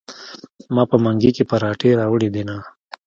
ما 0.73 0.83
په 0.91 0.97
منګي 1.03 1.31
کې 1.35 1.43
پراټې 1.49 1.89
راوړي 1.99 2.29
دینه. 2.35 2.57